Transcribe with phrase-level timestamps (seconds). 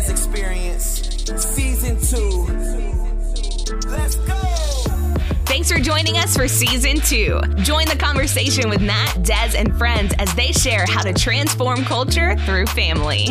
[0.00, 2.16] Des Experience, Season 2.
[3.86, 4.34] Let's go!
[5.44, 7.38] Thanks for joining us for season two.
[7.56, 12.34] Join the conversation with Matt, Des, and friends as they share how to transform culture
[12.46, 13.28] through family.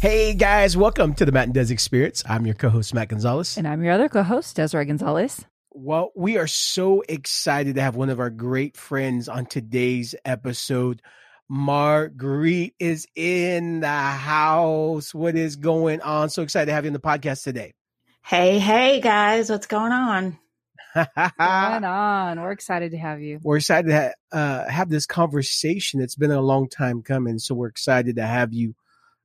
[0.00, 2.22] Hey guys, welcome to the Matt and Des Experience.
[2.26, 3.58] I'm your co-host Matt Gonzales.
[3.58, 5.44] And I'm your other co-host, Desiree Gonzales.
[5.70, 11.02] Well, we are so excited to have one of our great friends on today's episode.
[11.50, 15.14] Margriet is in the house.
[15.14, 16.30] What is going on?
[16.30, 17.74] So excited to have you on the podcast today.
[18.24, 20.38] Hey, hey guys, what's going on?
[20.94, 22.40] going on?
[22.40, 23.38] We're excited to have you.
[23.42, 26.00] We're excited to ha- uh, have this conversation.
[26.00, 28.74] It's been a long time coming, so we're excited to have you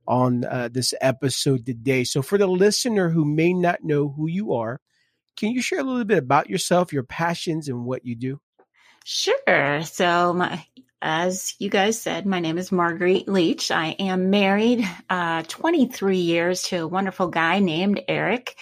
[0.07, 2.03] on uh, this episode today.
[2.03, 4.79] So, for the listener who may not know who you are,
[5.37, 8.41] can you share a little bit about yourself, your passions, and what you do?
[9.03, 9.81] Sure.
[9.83, 10.63] So, my,
[11.01, 13.71] as you guys said, my name is Margriet Leach.
[13.71, 18.55] I am married uh, 23 years to a wonderful guy named Eric.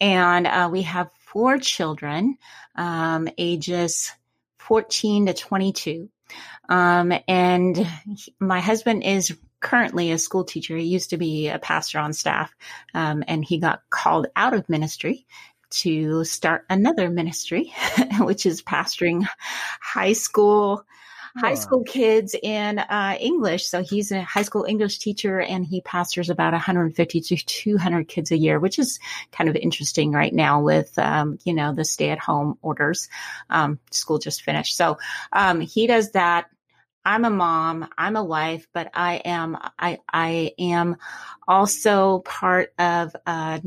[0.00, 2.38] And uh, we have four children,
[2.76, 4.12] um, ages
[4.58, 6.08] 14 to 22.
[6.68, 10.76] Um, and he, my husband is currently a school teacher.
[10.76, 12.54] He used to be a pastor on staff,
[12.94, 15.26] um, and he got called out of ministry
[15.70, 17.74] to start another ministry,
[18.20, 19.26] which is pastoring
[19.80, 20.84] high school
[21.36, 23.66] high school kids in uh, English.
[23.66, 28.30] So he's a high school English teacher and he pastors about 150 to 200 kids
[28.30, 28.98] a year, which is
[29.32, 33.08] kind of interesting right now with, um, you know, the stay at home orders.
[33.48, 34.76] Um, school just finished.
[34.76, 34.98] So,
[35.32, 36.46] um, he does that.
[37.04, 40.96] I'm a mom, I'm a wife, but I am, I, I am
[41.48, 43.60] also part of, uh,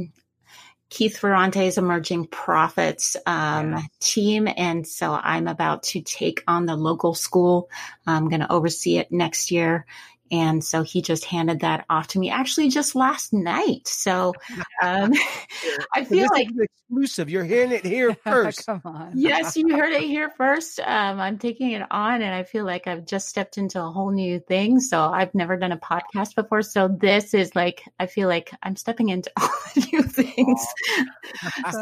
[0.93, 3.81] Keith Ferrante's Emerging Prophets um, yeah.
[3.99, 4.47] team.
[4.47, 7.71] And so I'm about to take on the local school.
[8.05, 9.87] I'm going to oversee it next year.
[10.33, 13.87] And so he just handed that off to me actually just last night.
[13.87, 14.33] So
[14.81, 15.13] um,
[15.93, 17.29] I feel like exclusive.
[17.29, 18.65] You're hearing it here first.
[18.65, 19.11] Come on.
[19.13, 20.79] yes, you heard it here first.
[20.79, 24.09] Um, I'm taking it on and I feel like I've just stepped into a whole
[24.09, 24.79] new thing.
[24.79, 26.63] So I've never done a podcast before.
[26.63, 29.49] So this is like, I feel like I'm stepping into all
[29.91, 30.65] new things.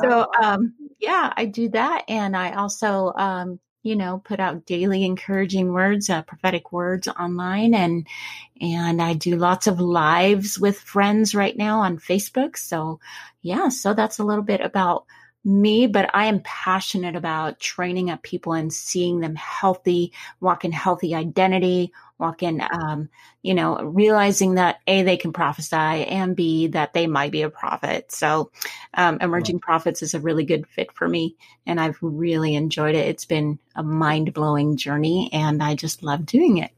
[0.02, 2.04] so um, yeah, I do that.
[2.10, 7.74] And I also, um, you know, put out daily encouraging words, uh, prophetic words online.
[7.74, 8.08] And,
[8.60, 12.58] and I do lots of lives with friends right now on Facebook.
[12.58, 13.00] So
[13.42, 15.06] yeah, so that's a little bit about
[15.44, 20.72] me, but I am passionate about training up people and seeing them healthy, walk in
[20.72, 23.10] healthy identity, walk in, um,
[23.42, 27.50] you know, realizing that A, they can prophesy and B, that they might be a
[27.50, 28.12] prophet.
[28.12, 28.52] So,
[28.94, 29.62] um, Emerging wow.
[29.64, 31.36] Prophets is a really good fit for me
[31.66, 33.08] and I've really enjoyed it.
[33.08, 36.72] It's been a mind blowing journey and I just love doing it.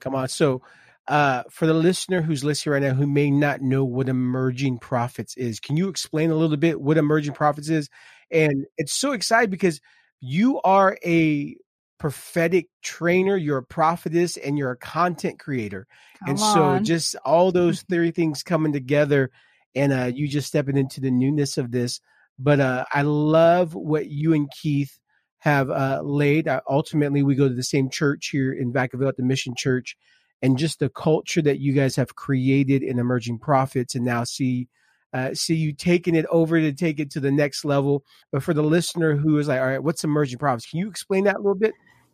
[0.00, 0.28] Come on.
[0.28, 0.62] So,
[1.08, 5.36] uh, for the listener who's listening right now who may not know what emerging prophets
[5.36, 7.88] is, can you explain a little bit what emerging prophets is?
[8.30, 9.80] And it's so exciting because
[10.20, 11.56] you are a
[11.98, 15.86] prophetic trainer, you're a prophetess, and you're a content creator.
[16.20, 16.54] Come and on.
[16.54, 19.30] so just all those three things coming together
[19.74, 22.00] and uh, you just stepping into the newness of this.
[22.38, 24.98] But uh, I love what you and Keith
[25.38, 26.48] have uh, laid.
[26.48, 29.96] Uh, ultimately, we go to the same church here in Vacaville at the Mission Church,
[30.42, 34.68] and just the culture that you guys have created in Emerging Prophets and now see
[35.12, 38.04] uh, see you taking it over to take it to the next level.
[38.30, 40.66] But for the listener who is like, all right, what's emerging prophets?
[40.66, 41.72] Can you explain that a little bit?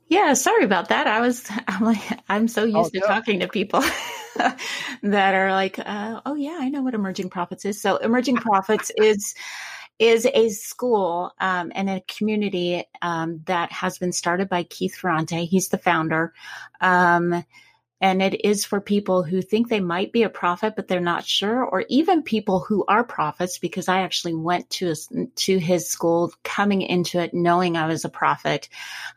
[0.09, 1.07] Yeah, sorry about that.
[1.07, 3.81] I was, I'm like, I'm so used oh, to talking to people
[5.03, 7.81] that are like, uh, oh yeah, I know what emerging prophets is.
[7.81, 9.35] So emerging prophets is,
[9.99, 15.47] is a school um, and a community um, that has been started by Keith Ferrante.
[15.47, 16.33] He's the founder.
[16.81, 17.45] Um,
[18.05, 21.25] and it is for people who think they might be a prophet, but they're not
[21.25, 25.89] sure, or even people who are prophets, because I actually went to his, to his
[25.89, 28.69] school coming into it knowing I was a prophet.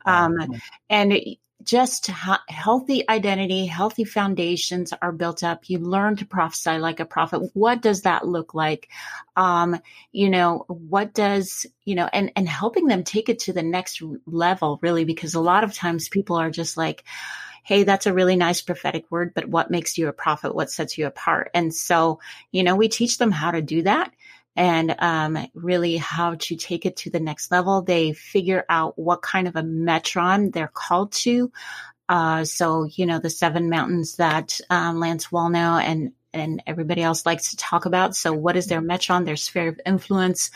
[0.06, 0.54] Um, mm-hmm.
[0.90, 2.08] and it, just
[2.48, 5.70] healthy identity, healthy foundations are built up.
[5.70, 7.42] You learn to prophesy like a prophet.
[7.54, 8.88] What does that look like?
[9.36, 9.82] Um,
[10.14, 14.02] you know, what does, you know, and, and helping them take it to the next
[14.26, 17.04] level, really, because a lot of times people are just like,
[17.68, 20.56] Hey, that's a really nice prophetic word, but what makes you a prophet?
[20.56, 21.52] What sets you apart?
[21.54, 24.14] And so, you know, we teach them how to do that
[24.56, 27.82] and um, really how to take it to the next level.
[27.82, 31.52] They figure out what kind of a metron they're called to.
[32.08, 37.26] Uh, so, you know, the seven mountains that um, Lance Wallnau and and everybody else
[37.26, 38.16] likes to talk about.
[38.16, 40.52] So, what is their metron, their sphere of influence,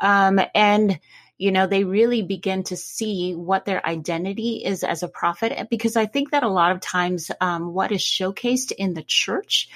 [0.00, 0.98] um, and
[1.38, 5.68] you know, they really begin to see what their identity is as a prophet.
[5.70, 9.68] Because I think that a lot of times, um, what is showcased in the church,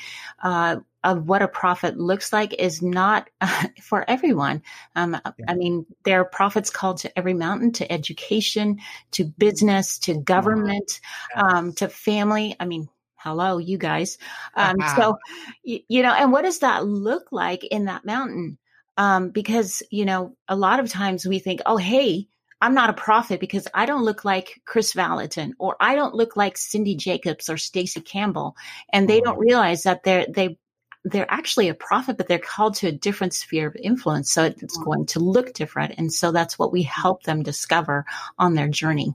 [0.43, 4.63] uh, of what a prophet looks like is not uh, for everyone.
[4.95, 5.47] Um, yeah.
[5.49, 8.81] I mean, there are prophets called to every mountain, to education,
[9.13, 11.01] to business, to government,
[11.35, 11.45] yes.
[11.45, 12.55] um, to family.
[12.61, 14.19] I mean, hello, you guys.
[14.55, 15.17] Um, so,
[15.63, 18.59] you, you, know, and what does that look like in that mountain?
[19.01, 22.29] Um, because, you know, a lot of times we think, oh, hey,
[22.61, 26.37] I'm not a prophet because I don't look like Kris Vallotton or I don't look
[26.37, 28.57] like Cindy Jacobs or Stacey Campbell.
[28.93, 30.59] And they don't realize that they're, they,
[31.03, 34.31] they're actually a prophet, but they're called to a different sphere of influence.
[34.31, 35.95] So it's going to look different.
[35.97, 38.05] And so that's what we help them discover
[38.39, 39.15] on their journey.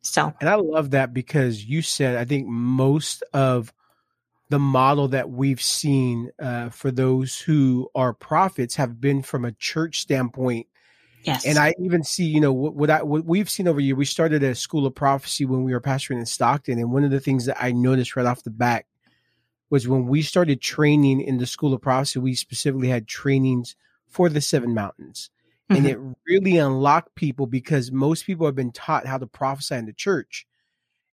[0.00, 3.70] So, and I love that because you said, I think most of
[4.54, 9.50] the model that we've seen uh, for those who are prophets have been from a
[9.50, 10.68] church standpoint.
[11.24, 11.44] Yes.
[11.44, 13.96] And I even see, you know, what, what I what we've seen over here.
[13.96, 17.10] We started a school of prophecy when we were pastoring in Stockton, and one of
[17.10, 18.84] the things that I noticed right off the bat
[19.70, 23.74] was when we started training in the School of Prophecy, we specifically had trainings
[24.06, 25.30] for the seven mountains.
[25.68, 25.76] Mm-hmm.
[25.76, 25.98] And it
[26.28, 30.46] really unlocked people because most people have been taught how to prophesy in the church.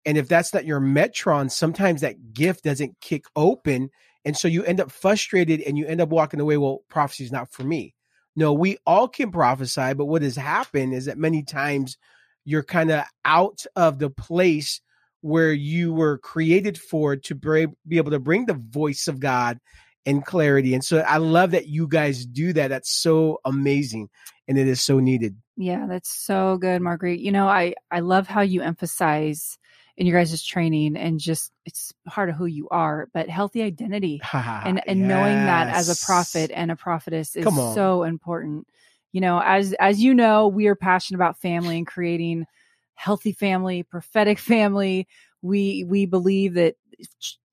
[0.06, 3.90] And if that's not your metron, sometimes that gift doesn't kick open.
[4.24, 6.56] And so you end up frustrated and you end up walking away.
[6.56, 7.94] Well, prophecy is not for me.
[8.36, 11.98] No, we all can prophesy, but what has happened is that many times
[12.44, 14.80] you're kind of out of the place
[15.22, 19.58] where you were created for to be able to bring the voice of God
[20.04, 20.72] and clarity.
[20.72, 22.68] And so I love that you guys do that.
[22.68, 24.08] That's so amazing
[24.46, 25.36] and it is so needed.
[25.56, 27.20] Yeah, that's so good, Margriet.
[27.20, 29.58] You know, I I love how you emphasize
[29.96, 34.20] in your guys' training and just it's part of who you are, but healthy identity
[34.34, 35.08] and and yes.
[35.08, 37.44] knowing that as a prophet and a prophetess is
[37.74, 38.66] so important.
[39.12, 42.44] You know, as as you know, we are passionate about family and creating
[42.94, 45.06] healthy family, prophetic family.
[45.42, 46.74] We we believe that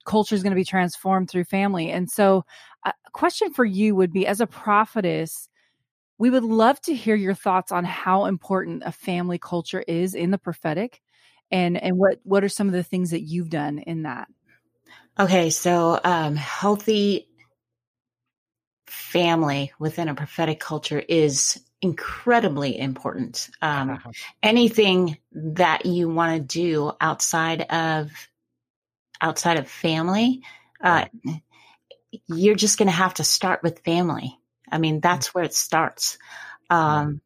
[0.05, 1.89] culture is going to be transformed through family.
[1.91, 2.43] And so,
[2.85, 5.47] a question for you would be as a prophetess,
[6.17, 10.31] we would love to hear your thoughts on how important a family culture is in
[10.31, 11.01] the prophetic
[11.53, 14.27] and and what what are some of the things that you've done in that?
[15.17, 17.29] Okay, so um healthy
[18.87, 23.49] family within a prophetic culture is incredibly important.
[23.61, 23.99] Um,
[24.41, 28.11] anything that you want to do outside of
[29.21, 30.41] outside of family,
[30.83, 31.05] uh,
[32.27, 34.37] you're just going to have to start with family.
[34.69, 36.17] I mean, that's where it starts.
[36.69, 37.21] Um,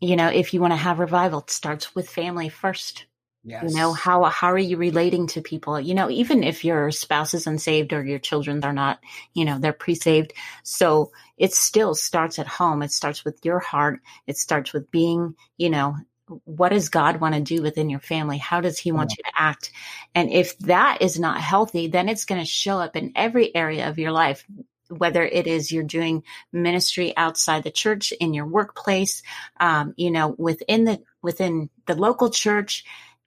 [0.00, 3.06] you know, if you want to have revival, it starts with family first.
[3.48, 3.62] Yes.
[3.70, 5.80] You know, how how are you relating to people?
[5.80, 8.98] You know, even if your spouse is unsaved or your children are not,
[9.34, 10.32] you know, they're pre-saved.
[10.64, 12.82] So it still starts at home.
[12.82, 14.00] It starts with your heart.
[14.26, 15.94] It starts with being, you know,
[16.42, 18.36] what does God want to do within your family?
[18.36, 19.18] How does he want yeah.
[19.18, 19.70] you to act?
[20.12, 23.88] And if that is not healthy, then it's going to show up in every area
[23.88, 24.44] of your life,
[24.88, 29.22] whether it is you're doing ministry outside the church in your workplace,
[29.60, 32.84] um, you know, within the, within the local church,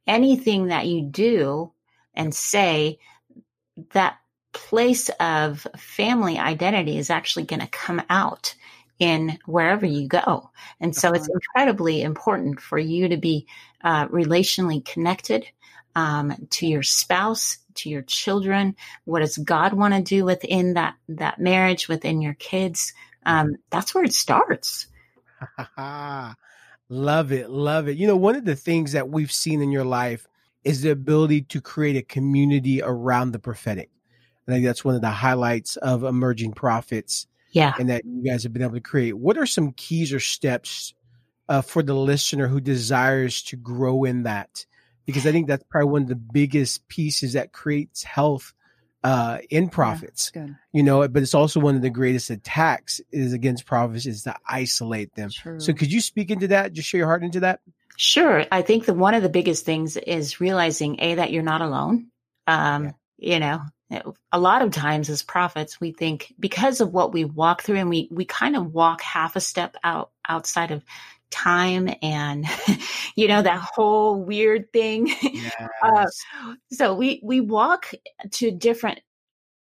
[0.10, 1.72] anything that you do
[2.14, 3.00] and say,
[3.94, 4.18] that
[4.52, 8.56] place of family identity is actually going to come out
[8.98, 10.50] in wherever you go.
[10.82, 11.36] And so it's uh-huh.
[11.36, 13.48] incredibly important for you to be
[13.84, 15.48] uh, relationally connected
[15.96, 18.76] um, to your spouse, to your children.
[19.06, 22.94] What does God want to do within that that marriage, within your kids?
[23.26, 24.88] Um, that's where it starts.
[26.90, 27.98] love it, love it.
[27.98, 30.28] You know, one of the things that we've seen in your life
[30.64, 33.90] is the ability to create a community around the prophetic.
[34.46, 37.28] And I think that's one of the highlights of emerging prophets.
[37.52, 37.74] Yeah.
[37.80, 39.18] And that you guys have been able to create.
[39.18, 40.94] What are some keys or steps
[41.48, 44.66] uh, for the listener who desires to grow in that?
[45.06, 48.54] Because I think that's probably one of the biggest pieces that creates health
[49.04, 50.32] uh, in prophets.
[50.36, 54.24] Yeah, you know, but it's also one of the greatest attacks is against prophets is
[54.24, 55.30] to isolate them.
[55.30, 55.60] True.
[55.60, 56.74] So could you speak into that?
[56.74, 57.62] Just share your heart into that?
[57.98, 58.46] Sure.
[58.52, 62.08] I think that one of the biggest things is realizing a that you're not alone.
[62.48, 62.92] Um, yeah.
[63.18, 63.62] you know,
[64.32, 67.90] a lot of times as prophets, we think because of what we walk through and
[67.90, 70.84] we, we kind of walk half a step out outside of
[71.32, 72.46] time and,
[73.16, 75.14] you know, that whole weird thing.
[75.82, 76.26] Uh, yes.
[76.44, 77.90] uh, so we, we walk
[78.32, 79.00] to different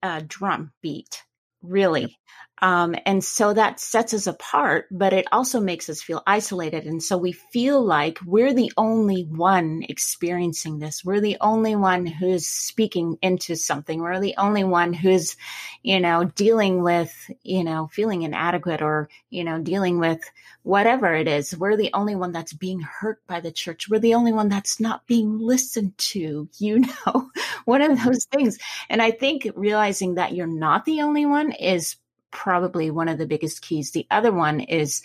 [0.02, 1.22] uh, drum beat
[1.62, 2.18] really.
[2.60, 6.84] Um, and so that sets us apart, but it also makes us feel isolated.
[6.84, 11.04] And so we feel like we're the only one experiencing this.
[11.04, 14.00] We're the only one who's speaking into something.
[14.00, 15.36] We're the only one who's,
[15.82, 20.20] you know, dealing with, you know, feeling inadequate or, you know, dealing with
[20.62, 21.56] whatever it is.
[21.56, 23.88] We're the only one that's being hurt by the church.
[23.88, 27.30] We're the only one that's not being listened to, you know,
[27.64, 28.58] one of those things.
[28.88, 31.96] And I think realizing that you're not the only one is
[32.30, 33.90] probably one of the biggest keys.
[33.90, 35.02] The other one is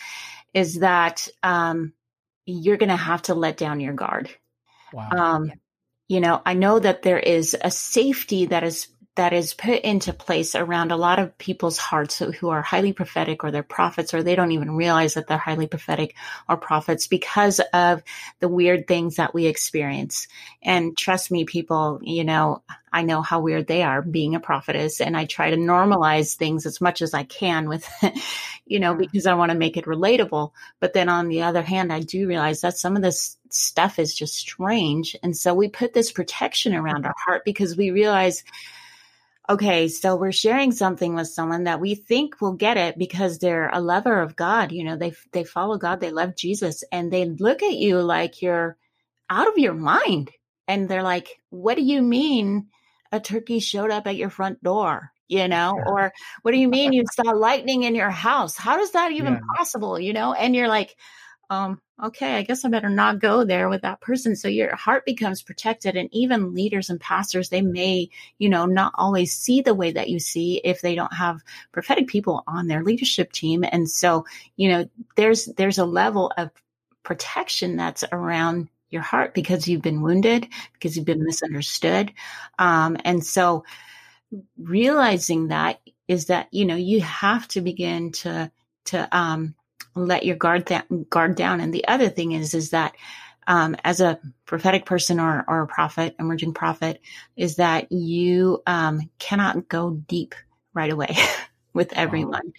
[0.53, 1.93] is that um,
[2.45, 4.29] you're going to have to let down your guard.
[4.91, 5.09] Wow.
[5.09, 5.53] Um, yeah.
[6.09, 10.11] You know, I know that there is a safety that is that is put into
[10.11, 14.23] place around a lot of people's hearts who are highly prophetic or they're prophets or
[14.23, 16.15] they don't even realize that they're highly prophetic
[16.49, 18.01] or prophets because of
[18.39, 20.27] the weird things that we experience.
[20.63, 25.01] And trust me, people, you know, I know how weird they are being a prophetess
[25.01, 27.89] and I try to normalize things as much as I can with,
[28.67, 30.51] you know, because I want to make it relatable.
[30.79, 34.13] But then on the other hand, I do realize that some of this stuff is
[34.13, 35.17] just strange.
[35.23, 38.43] And so we put this protection around our heart because we realize
[39.49, 43.69] okay, so we're sharing something with someone that we think will get it because they're
[43.73, 44.71] a lover of God.
[44.71, 48.41] You know, they they follow God, they love Jesus, and they look at you like
[48.41, 48.77] you're
[49.29, 50.31] out of your mind,
[50.67, 52.69] and they're like, "What do you mean
[53.13, 55.83] a turkey showed up at your front door?" You know, yeah.
[55.87, 58.57] or what do you mean you saw lightning in your house?
[58.57, 59.39] How does that even yeah.
[59.55, 59.97] possible?
[59.97, 60.95] You know, and you're like,
[61.49, 64.35] um, okay, I guess I better not go there with that person.
[64.35, 65.95] So your heart becomes protected.
[65.95, 70.09] And even leaders and pastors, they may, you know, not always see the way that
[70.09, 71.41] you see if they don't have
[71.71, 73.63] prophetic people on their leadership team.
[73.63, 74.25] And so,
[74.57, 76.49] you know, there's, there's a level of
[77.03, 82.13] protection that's around your heart because you've been wounded, because you've been misunderstood.
[82.59, 83.65] Um, and so
[84.57, 88.51] realizing that is that, you know, you have to begin to,
[88.85, 89.55] to, um,
[89.95, 90.69] let your guard
[91.09, 91.59] guard down.
[91.59, 92.95] And the other thing is, is that
[93.47, 97.01] um, as a prophetic person or, or a prophet, emerging prophet,
[97.35, 100.33] is that you um, cannot go deep
[100.73, 101.15] right away
[101.73, 102.53] with everyone.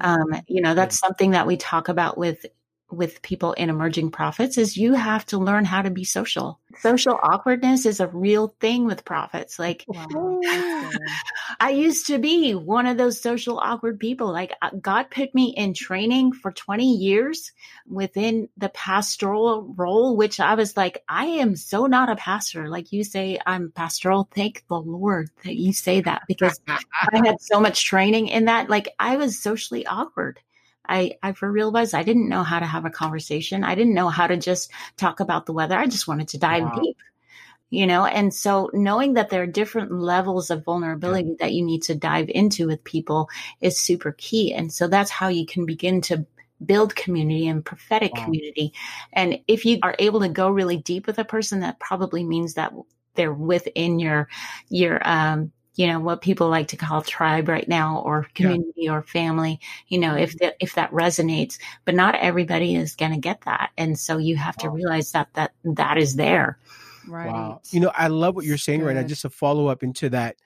[0.00, 2.44] Um, you know, that's something that we talk about with
[2.90, 6.58] with people in emerging prophets is you have to learn how to be social.
[6.80, 9.58] Social awkwardness is a real thing with prophets.
[9.58, 10.40] Like wow,
[11.60, 14.32] I used to be one of those social awkward people.
[14.32, 17.52] Like uh, God put me in training for 20 years
[17.86, 22.68] within the pastoral role, which I was like, I am so not a pastor.
[22.68, 24.28] Like you say, I'm pastoral.
[24.34, 28.70] Thank the Lord that you say that because I had so much training in that.
[28.70, 30.40] Like I was socially awkward.
[30.88, 33.64] I, I for realized I didn't know how to have a conversation.
[33.64, 35.76] I didn't know how to just talk about the weather.
[35.76, 36.80] I just wanted to dive wow.
[36.82, 36.96] deep,
[37.70, 38.06] you know?
[38.06, 41.34] And so knowing that there are different levels of vulnerability yeah.
[41.40, 43.28] that you need to dive into with people
[43.60, 44.54] is super key.
[44.54, 46.26] And so that's how you can begin to
[46.64, 48.24] build community and prophetic wow.
[48.24, 48.72] community.
[49.12, 52.54] And if you are able to go really deep with a person, that probably means
[52.54, 52.72] that
[53.14, 54.28] they're within your,
[54.68, 58.92] your, um, you know what people like to call tribe right now or community yeah.
[58.92, 60.46] or family you know if mm-hmm.
[60.46, 61.58] that if that resonates.
[61.84, 63.70] But not everybody is going to get that.
[63.78, 66.58] And so you have to realize that that that is there.
[67.06, 67.32] Right.
[67.32, 67.62] Wow.
[67.70, 69.02] you know i love what you're saying right now.
[69.02, 70.36] just a follow up into that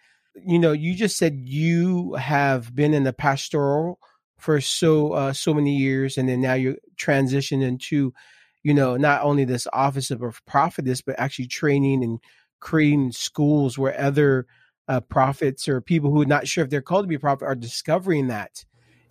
[0.46, 3.98] you know you just said you have been in the pastoral
[4.38, 8.14] for so uh, so many years and then now you're transitioning into
[8.62, 12.20] you know not only this office of a prophetess but actually training and
[12.60, 14.46] creating schools where other
[14.92, 17.46] uh, prophets or people who are not sure if they're called to be a prophet
[17.46, 18.62] are discovering that.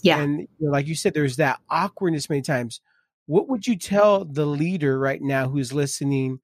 [0.03, 0.21] Yeah.
[0.21, 2.81] And you know, like you said, there's that awkwardness many times.
[3.25, 6.39] What would you tell the leader right now who's listening,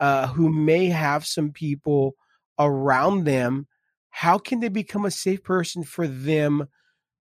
[0.00, 2.14] uh, who may have some people
[2.58, 3.68] around them?
[4.10, 6.68] How can they become a safe person for them,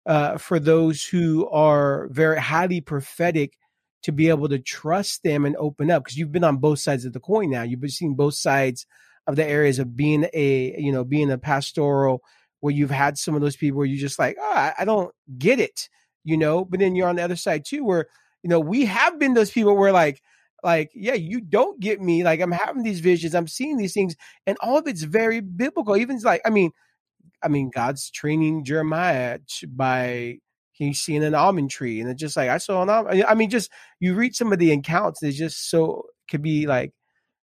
[0.06, 3.54] uh, for those who are very highly prophetic,
[4.02, 6.04] to be able to trust them and open up?
[6.04, 7.64] Because you've been on both sides of the coin now.
[7.64, 8.86] You've been seeing both sides
[9.28, 12.22] of the areas of being a you know being a pastoral
[12.60, 15.60] where you've had some of those people where you're just like oh I, don't get
[15.60, 15.90] it
[16.24, 16.66] you know?
[16.66, 18.08] But then you're on the other side too where
[18.42, 20.22] you know we have been those people where like
[20.64, 24.16] like yeah you don't get me like i'm having these visions i'm seeing these things
[24.48, 26.72] and all of it's very biblical even like i mean
[27.42, 30.38] i mean god's training jeremiah by
[30.72, 33.50] he's seeing an almond tree and it's just like i saw an almond i mean
[33.50, 36.92] just you read some of the accounts it's just so could be like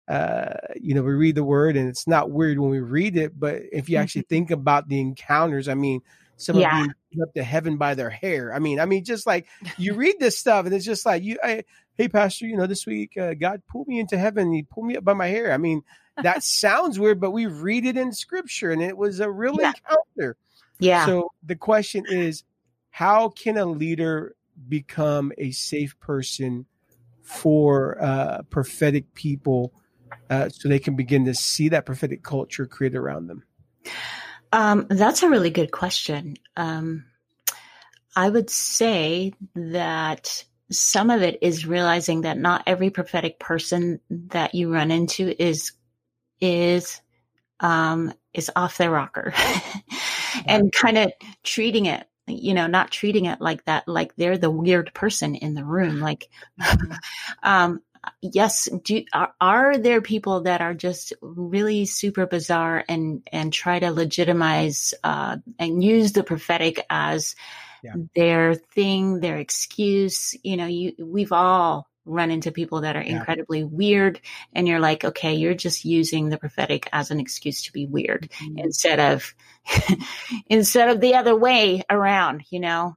[0.07, 3.37] uh, you know, we read the word and it's not weird when we read it,
[3.37, 4.35] but if you actually mm-hmm.
[4.35, 6.01] think about the encounters, I mean,
[6.37, 6.81] some yeah.
[6.83, 8.53] of being up to heaven by their hair.
[8.53, 9.47] I mean, I mean, just like
[9.77, 11.63] you read this stuff and it's just like you, I,
[11.95, 14.53] hey, pastor, you know, this week uh, God pulled me into heaven.
[14.53, 15.51] He pulled me up by my hair.
[15.51, 15.81] I mean,
[16.21, 19.73] that sounds weird, but we read it in scripture and it was a real yeah.
[19.75, 20.37] encounter.
[20.79, 21.05] Yeah.
[21.05, 22.43] So the question is,
[22.91, 24.35] how can a leader
[24.69, 26.65] become a safe person
[27.21, 29.73] for uh, prophetic people
[30.29, 33.43] uh, so they can begin to see that prophetic culture created around them?
[34.51, 36.35] Um, that's a really good question.
[36.55, 37.05] Um,
[38.15, 44.55] I would say that some of it is realizing that not every prophetic person that
[44.55, 45.73] you run into is
[46.39, 47.01] is
[47.59, 49.33] um, is off their rocker,
[50.45, 51.11] and kind of
[51.43, 55.53] treating it you know, not treating it like that, like they're the weird person in
[55.53, 55.99] the room.
[55.99, 56.29] Like,
[56.61, 56.91] mm-hmm.
[57.43, 57.81] um,
[58.21, 63.79] yes, do, are, are, there people that are just really super bizarre and, and try
[63.79, 67.35] to legitimize, uh, and use the prophetic as
[67.83, 67.93] yeah.
[68.15, 70.35] their thing, their excuse?
[70.43, 73.17] You know, you, we've all run into people that are yeah.
[73.17, 74.21] incredibly weird
[74.53, 78.29] and you're like, okay, you're just using the prophetic as an excuse to be weird
[78.31, 78.57] mm-hmm.
[78.59, 79.35] instead of,
[80.47, 82.95] instead of the other way around, you know,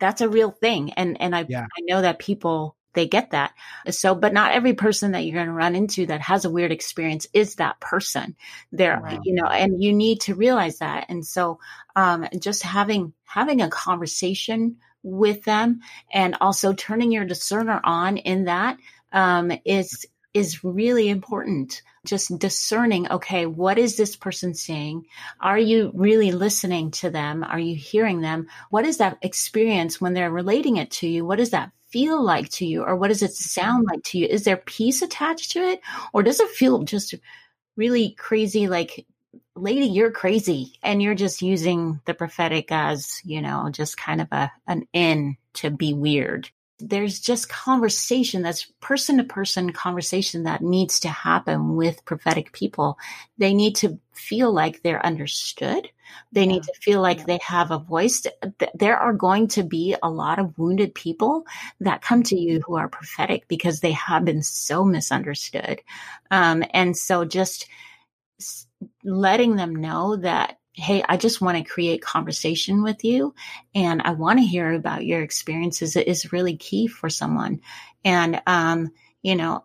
[0.00, 0.92] that's a real thing.
[0.92, 1.62] And, and I, yeah.
[1.64, 3.54] I know that people, they get that.
[3.90, 6.72] So, but not every person that you're going to run into that has a weird
[6.72, 8.34] experience is that person
[8.72, 9.20] there, wow.
[9.24, 11.06] you know, and you need to realize that.
[11.08, 11.60] And so,
[11.94, 15.80] um, just having, having a conversation with them
[16.12, 18.78] and also turning your discerner on in that
[19.12, 25.06] um, is is really important just discerning okay what is this person saying
[25.40, 30.12] are you really listening to them are you hearing them what is that experience when
[30.12, 33.22] they're relating it to you what does that feel like to you or what does
[33.22, 35.80] it sound like to you is there peace attached to it
[36.12, 37.14] or does it feel just
[37.76, 39.06] really crazy like
[39.58, 40.72] lady, you're crazy.
[40.82, 45.36] And you're just using the prophetic as, you know, just kind of a, an in
[45.54, 46.50] to be weird.
[46.80, 52.98] There's just conversation that's person to person conversation that needs to happen with prophetic people.
[53.36, 55.88] They need to feel like they're understood.
[56.32, 56.52] They yeah.
[56.52, 57.24] need to feel like yeah.
[57.26, 58.24] they have a voice.
[58.74, 61.44] There are going to be a lot of wounded people
[61.80, 65.82] that come to you who are prophetic because they have been so misunderstood.
[66.30, 67.68] Um, and so just,
[69.04, 73.34] letting them know that hey, I just want to create conversation with you
[73.74, 77.60] and I want to hear about your experiences is really key for someone.
[78.04, 78.92] And, um,
[79.22, 79.64] you know,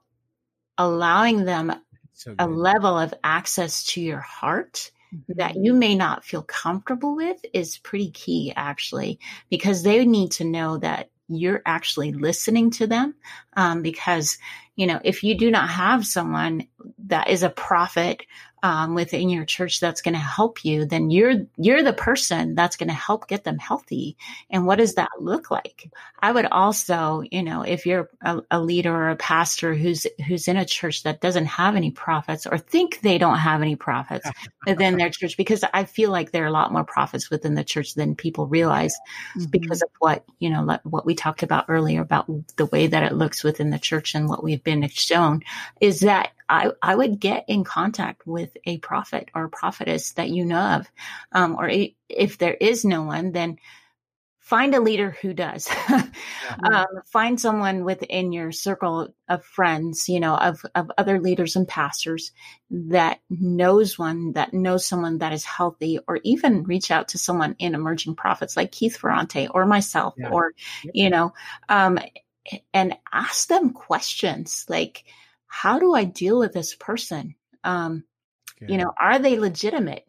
[0.77, 1.71] allowing them
[2.13, 5.33] so a level of access to your heart mm-hmm.
[5.37, 10.43] that you may not feel comfortable with is pretty key actually, because they need to
[10.43, 13.13] know that you're actually listening to them.
[13.55, 14.37] Um, because,
[14.75, 16.67] you know, if you do not have someone
[17.05, 18.23] that is a prophet
[18.63, 22.77] um, within your church that's going to help you, then you're you're the person that's
[22.77, 24.15] going to help get them healthy.
[24.49, 25.91] And what does that look like?
[26.17, 30.47] I would also, you know, if you're a, a leader or a pastor who's who's
[30.47, 34.29] in a church that doesn't have any prophets or think they don't have any prophets
[34.65, 37.65] within their church, because I feel like there are a lot more prophets within the
[37.65, 38.95] church than people realize,
[39.37, 39.49] mm-hmm.
[39.49, 43.13] because of what you know, what we talked about earlier about the way that it
[43.13, 45.41] looks within the church and what we've been shown,
[45.81, 50.45] is that I, I would get in contact with a prophet or prophetess that you
[50.45, 50.91] know of.
[51.31, 51.71] Um, or
[52.07, 53.57] if there is no one, then
[54.39, 55.67] find a leader who does.
[55.89, 61.67] um, find someone within your circle of friends, you know, of, of other leaders and
[61.67, 62.31] pastors
[62.69, 67.55] that knows one, that knows someone that is healthy, or even reach out to someone
[67.57, 70.29] in emerging prophets like Keith Ferrante or myself, yeah.
[70.29, 70.51] or,
[70.93, 71.33] you know,
[71.67, 71.97] um,
[72.75, 75.03] and ask them questions like,
[75.53, 77.35] how do I deal with this person?
[77.63, 78.05] Um,
[78.71, 80.03] You know, are they legitimate?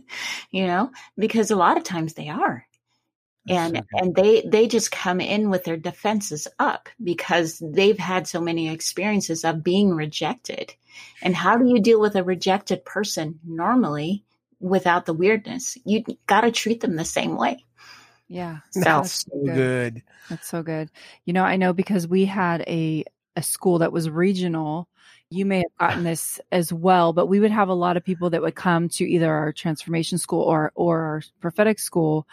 [0.50, 2.66] you know, because a lot of times they are.
[3.48, 8.28] and so and they they just come in with their defenses up because they've had
[8.28, 10.74] so many experiences of being rejected.
[11.22, 14.24] And how do you deal with a rejected person normally
[14.60, 15.78] without the weirdness?
[15.84, 17.64] You got to treat them the same way.
[18.28, 18.58] Yeah.
[18.70, 19.54] So, That's so good.
[19.54, 20.02] good.
[20.28, 20.90] That's so good.
[21.24, 23.04] You know, I know because we had a
[23.36, 24.88] a school that was regional
[25.30, 28.30] you may have gotten this as well, but we would have a lot of people
[28.30, 32.26] that would come to either our transformation school or or our prophetic school,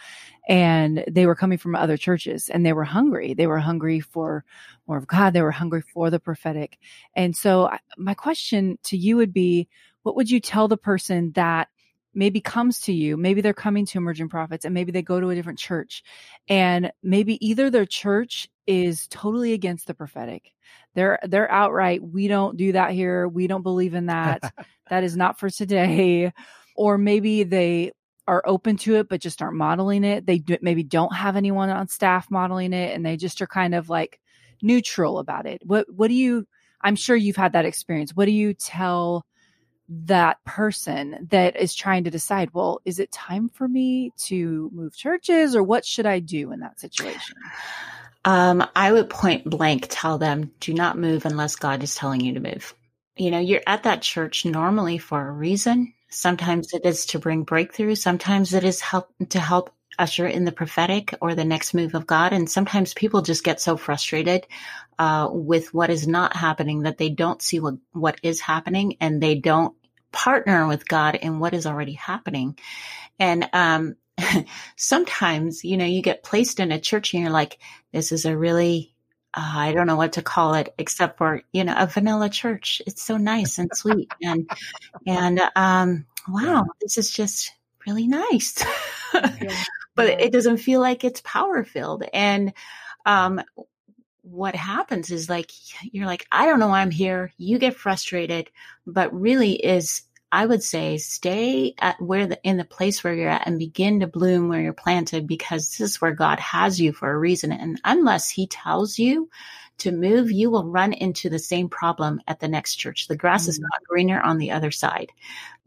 [0.48, 3.34] and they were coming from other churches, and they were hungry.
[3.34, 4.44] They were hungry for
[4.86, 5.32] more of God.
[5.32, 6.78] They were hungry for the prophetic.
[7.14, 9.68] And so, my question to you would be,
[10.02, 11.68] what would you tell the person that
[12.14, 15.28] maybe comes to you maybe they're coming to emerging prophets and maybe they go to
[15.28, 16.02] a different church
[16.48, 20.52] and maybe either their church is totally against the prophetic.
[20.94, 23.26] They're they're outright we don't do that here.
[23.26, 24.52] We don't believe in that.
[24.90, 26.32] That is not for today.
[26.74, 27.92] Or maybe they
[28.26, 30.24] are open to it but just aren't modeling it.
[30.24, 33.74] They do, maybe don't have anyone on staff modeling it and they just are kind
[33.74, 34.18] of like
[34.62, 35.60] neutral about it.
[35.62, 36.46] What what do you
[36.80, 38.16] i'm sure you've had that experience.
[38.16, 39.26] What do you tell
[39.88, 44.96] that person that is trying to decide, well, is it time for me to move
[44.96, 47.36] churches or what should I do in that situation?
[48.24, 52.34] Um, I would point blank tell them, do not move unless God is telling you
[52.34, 52.74] to move.
[53.16, 55.94] You know, you're at that church normally for a reason.
[56.10, 57.94] Sometimes it is to bring breakthrough.
[57.94, 62.06] Sometimes it is help to help usher in the prophetic or the next move of
[62.06, 62.32] God.
[62.32, 64.46] And sometimes people just get so frustrated
[64.98, 69.22] uh, with what is not happening that they don't see what, what is happening and
[69.22, 69.74] they don't
[70.12, 72.58] partner with God in what is already happening.
[73.18, 73.96] And um,
[74.76, 77.58] sometimes, you know, you get placed in a church and you're like,
[77.92, 78.94] this is a really
[79.34, 82.80] uh, I don't know what to call it except for you know a vanilla church.
[82.86, 84.50] It's so nice and sweet and
[85.06, 87.52] and um, wow, this is just
[87.86, 88.64] really nice.
[89.12, 92.04] but it doesn't feel like it's power filled.
[92.12, 92.52] And
[93.04, 93.42] um,
[94.22, 95.50] what happens is like
[95.82, 97.32] you're like, I don't know why I'm here.
[97.36, 98.50] You get frustrated,
[98.86, 103.30] but really is I would say stay at where the in the place where you're
[103.30, 106.92] at and begin to bloom where you're planted because this is where God has you
[106.92, 107.52] for a reason.
[107.52, 109.30] And unless He tells you
[109.78, 113.08] to move, you will run into the same problem at the next church.
[113.08, 113.50] The grass mm-hmm.
[113.50, 115.12] is not greener on the other side.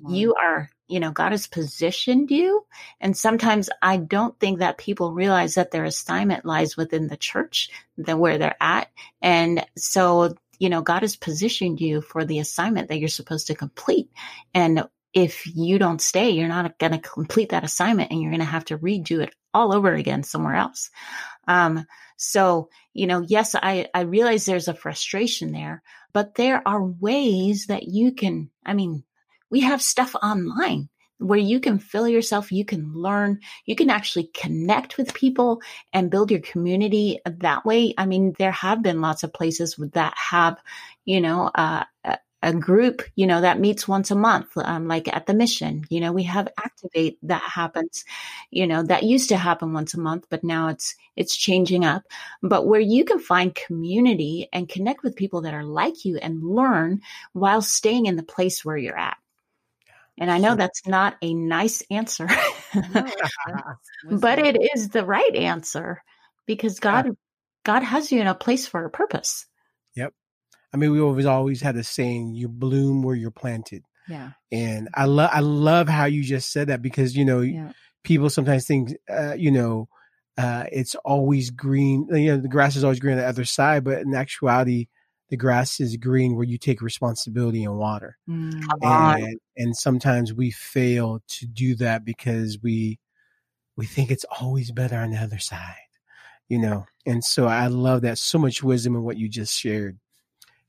[0.02, 0.14] Mm-hmm.
[0.14, 2.66] You are, you know, God has positioned you.
[3.00, 7.70] And sometimes I don't think that people realize that their assignment lies within the church,
[7.98, 8.90] than where they're at.
[9.22, 13.56] And so you know, God has positioned you for the assignment that you're supposed to
[13.56, 14.12] complete.
[14.54, 18.42] And if you don't stay, you're not going to complete that assignment and you're going
[18.42, 20.92] to have to redo it all over again somewhere else.
[21.48, 25.82] Um, so, you know, yes, I, I realize there's a frustration there,
[26.14, 29.04] but there are ways that you can, I mean,
[29.50, 30.90] we have stuff online
[31.22, 35.62] where you can fill yourself, you can learn, you can actually connect with people
[35.94, 37.94] and build your community that way.
[37.98, 40.58] I mean, there have been lots of places that have,
[41.06, 41.84] you know, uh,
[42.44, 45.86] a group, you know, that meets once a month, um, like at the mission.
[45.90, 48.04] You know, we have Activate that happens,
[48.50, 52.04] you know, that used to happen once a month, but now it's it's changing up.
[52.42, 56.44] But where you can find community and connect with people that are like you and
[56.44, 57.02] learn
[57.34, 59.18] while staying in the place where you're at.
[60.18, 62.28] And I know that's not a nice answer,
[64.12, 66.04] but it is the right answer
[66.46, 67.12] because God, yeah.
[67.64, 69.46] God has you in a place for a purpose.
[69.96, 70.14] Yep.
[70.74, 74.32] I mean, we always always had a saying, "You bloom where you're planted." Yeah.
[74.52, 77.72] And I love, I love how you just said that because you know, yeah.
[78.04, 79.88] people sometimes think, uh, you know,
[80.38, 82.08] uh, it's always green.
[82.12, 84.88] You know, the grass is always green on the other side, but in actuality,
[85.32, 88.18] the grass is green where you take responsibility and water.
[88.30, 88.62] Mm.
[88.84, 93.00] And, and sometimes we fail to do that because we
[93.78, 95.76] we think it's always better on the other side.
[96.50, 99.98] You know, and so I love that so much wisdom in what you just shared.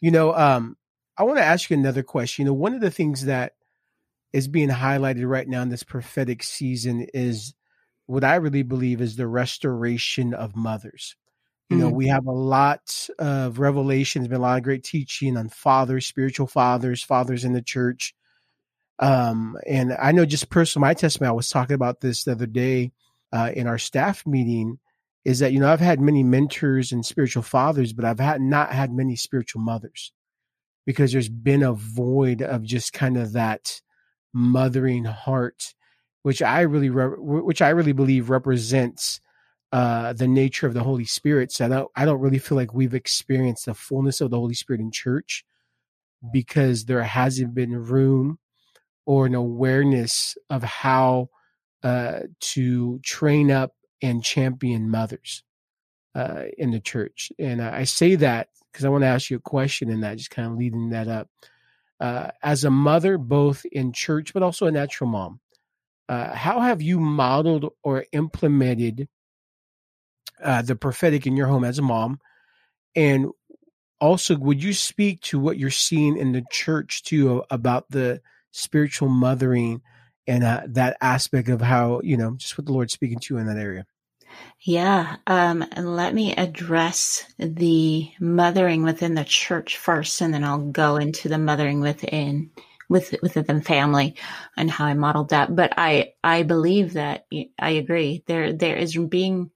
[0.01, 0.77] You know, um,
[1.18, 2.44] I want to ask you another question.
[2.44, 3.55] You know, one of the things that
[4.33, 7.53] is being highlighted right now in this prophetic season is
[8.07, 11.16] what I really believe is the restoration of mothers.
[11.73, 11.97] You know, mm-hmm.
[11.97, 16.47] we have a lot of revelations, been a lot of great teaching on fathers, spiritual
[16.47, 18.15] fathers, fathers in the church.
[18.99, 22.47] Um, and I know just personally, my testimony, I was talking about this the other
[22.47, 22.93] day
[23.33, 24.79] uh, in our staff meeting,
[25.25, 28.73] is that, you know, I've had many mentors and spiritual fathers, but I've had not
[28.73, 30.13] had many spiritual mothers
[30.85, 33.81] because there's been a void of just kind of that
[34.35, 35.75] mothering heart,
[36.23, 39.21] which I really, re- which I really believe represents
[39.73, 41.51] uh, the nature of the Holy Spirit.
[41.51, 44.55] So I don't, I don't really feel like we've experienced the fullness of the Holy
[44.55, 45.45] Spirit in church
[46.33, 48.39] because there hasn't been room
[49.07, 51.31] or an awareness of how
[51.83, 55.43] uh, to train up and champion mothers
[56.15, 57.33] uh, in the church.
[57.39, 60.31] And I say that because I want to ask you a question and that just
[60.31, 61.29] kind of leading that up.
[61.99, 65.41] Uh, as a mother, both in church but also a natural mom,
[66.09, 69.09] uh, how have you modeled or implemented
[70.42, 72.20] uh, the prophetic in your home as a mom?
[72.94, 73.28] And
[74.00, 79.09] also, would you speak to what you're seeing in the church too about the spiritual
[79.09, 79.81] mothering
[80.26, 83.40] and uh, that aspect of how, you know, just what the Lord's speaking to you
[83.40, 83.87] in that area?
[84.61, 85.16] Yeah.
[85.26, 90.96] Um, and let me address the mothering within the church first, and then I'll go
[90.96, 92.50] into the mothering within
[92.88, 94.14] with within family
[94.57, 95.55] and how I modeled that.
[95.57, 97.26] But I I believe that
[97.59, 98.22] I agree.
[98.26, 99.50] There there is being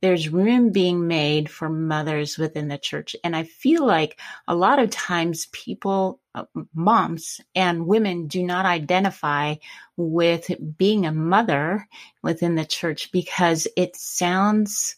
[0.00, 3.14] there's room being made for mothers within the church.
[3.22, 8.64] And I feel like a lot of times people, uh, moms and women do not
[8.64, 9.56] identify
[9.96, 11.86] with being a mother
[12.22, 14.96] within the church because it sounds,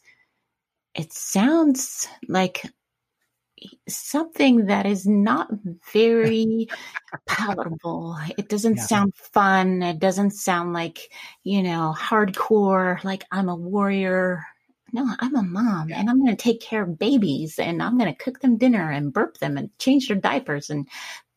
[0.94, 2.64] it sounds like
[3.88, 5.48] something that is not
[5.92, 6.68] very
[7.26, 8.16] palatable.
[8.36, 8.82] It doesn't yeah.
[8.82, 9.82] sound fun.
[9.82, 11.10] It doesn't sound like,
[11.44, 14.44] you know, hardcore, like I'm a warrior.
[14.92, 18.14] No, I'm a mom and I'm going to take care of babies and I'm going
[18.14, 20.68] to cook them dinner and burp them and change their diapers.
[20.68, 20.86] And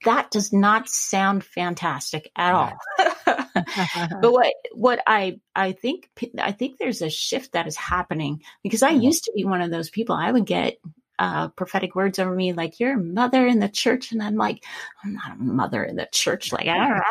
[0.03, 2.77] that does not sound fantastic at all.
[4.21, 8.83] but what what I I think I think there's a shift that is happening because
[8.83, 8.99] I uh-huh.
[8.99, 10.15] used to be one of those people.
[10.15, 10.77] I would get
[11.17, 14.63] uh, prophetic words over me, like you're a mother in the church, and I'm like,
[15.03, 16.51] I'm not a mother in the church.
[16.51, 17.01] Like I don't,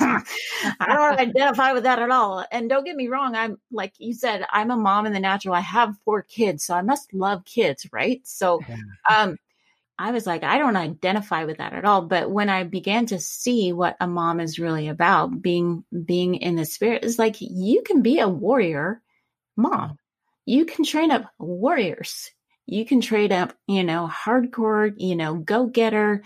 [0.80, 2.44] I don't identify with that at all.
[2.50, 5.54] And don't get me wrong, I'm like you said, I'm a mom in the natural.
[5.54, 8.20] I have four kids, so I must love kids, right?
[8.24, 8.60] So,
[9.08, 9.36] um,
[9.98, 12.02] I was like, I don't identify with that at all.
[12.02, 16.56] But when I began to see what a mom is really about, being being in
[16.56, 19.00] the spirit, is like you can be a warrior
[19.56, 19.98] mom.
[20.44, 22.32] You can train up warriors
[22.72, 26.22] you can trade up, you know, hardcore, you know, go getter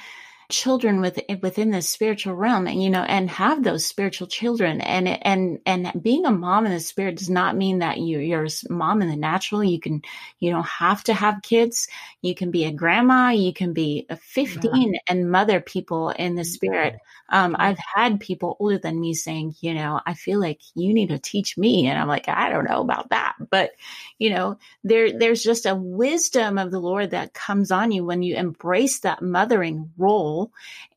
[0.48, 4.80] children with, within the spiritual realm and, you know, and have those spiritual children.
[4.80, 8.44] And, and, and being a mom in the spirit does not mean that you, you're
[8.44, 9.64] a mom in the natural.
[9.64, 10.02] You can,
[10.38, 11.88] you don't have to have kids.
[12.22, 13.30] You can be a grandma.
[13.30, 15.00] You can be a 15 yeah.
[15.08, 16.96] and mother people in the spirit.
[17.28, 21.08] Um, I've had people older than me saying, you know, I feel like you need
[21.08, 21.88] to teach me.
[21.88, 23.34] And I'm like, I don't know about that.
[23.50, 23.72] But,
[24.18, 28.22] you know, there, there's just a wisdom of the Lord that comes on you when
[28.22, 30.35] you embrace that mothering role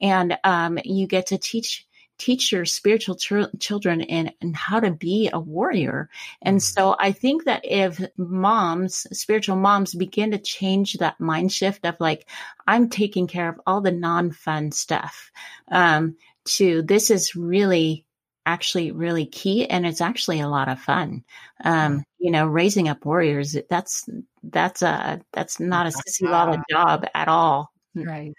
[0.02, 1.86] and, um, you get to teach
[2.19, 6.10] teach your spiritual ch- children and, and how to be a warrior.
[6.41, 6.80] And mm-hmm.
[6.80, 11.95] so I think that if moms, spiritual moms begin to change that mind shift of
[11.99, 12.28] like,
[12.67, 15.32] I'm taking care of all the non fun stuff,
[15.71, 18.06] um, to this is really
[18.45, 21.23] actually really key and it's actually a lot of fun
[21.63, 24.10] um, you know raising up warriors that's
[24.43, 28.34] that's a that's not a sissy lala job at all right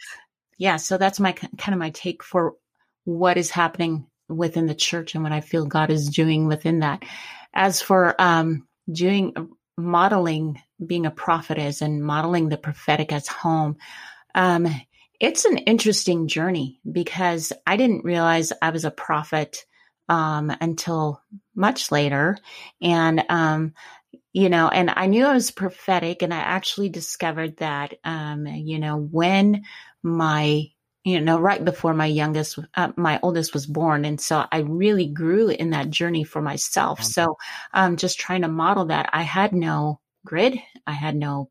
[0.60, 2.54] yeah so that's my kind of my take for
[3.04, 7.02] what is happening within the church and what I feel God is doing within that.
[7.52, 9.34] As for um, doing
[9.76, 13.76] modeling being a prophetess and modeling the prophetic as home,
[14.34, 14.68] um,
[15.18, 19.64] it's an interesting journey because I didn't realize I was a prophet
[20.08, 21.20] um, until
[21.54, 22.38] much later,
[22.80, 23.74] and um,
[24.32, 28.78] you know, and I knew I was prophetic, and I actually discovered that, um, you
[28.78, 29.64] know, when
[30.02, 30.70] my
[31.04, 34.04] you know, right before my youngest, uh, my oldest was born.
[34.04, 37.02] And so I really grew in that journey for myself.
[37.02, 37.38] So
[37.72, 39.08] um, just trying to model that.
[39.12, 40.58] I had no grid.
[40.86, 41.48] I had no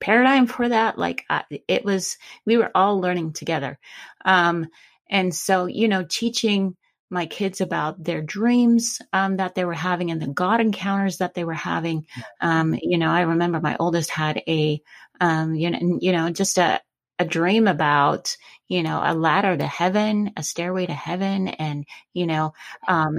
[0.00, 0.98] paradigm for that.
[0.98, 3.78] Like I, it was, we were all learning together.
[4.24, 4.66] Um,
[5.08, 6.76] and so, you know, teaching
[7.08, 11.34] my kids about their dreams um, that they were having and the God encounters that
[11.34, 12.04] they were having.
[12.40, 14.82] Um, you know, I remember my oldest had a,
[15.20, 16.80] um, you know, you know, just a,
[17.18, 18.36] a dream about,
[18.68, 22.52] you know, a ladder to heaven, a stairway to heaven, and, you know,
[22.86, 23.18] um,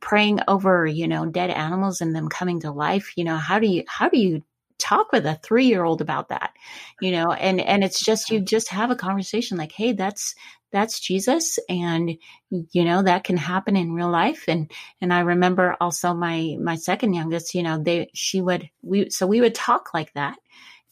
[0.00, 3.12] praying over, you know, dead animals and them coming to life.
[3.16, 4.42] You know, how do you, how do you
[4.78, 6.52] talk with a three year old about that?
[7.00, 10.34] You know, and, and it's just, you just have a conversation like, Hey, that's,
[10.70, 11.58] that's Jesus.
[11.68, 12.16] And,
[12.50, 14.44] you know, that can happen in real life.
[14.48, 19.08] And, and I remember also my, my second youngest, you know, they, she would, we,
[19.10, 20.36] so we would talk like that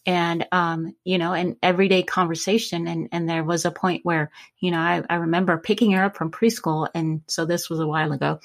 [0.06, 2.86] and um, you know, an everyday conversation.
[2.86, 6.16] And and there was a point where, you know, I, I remember picking her up
[6.16, 8.40] from preschool, and so this was a while ago.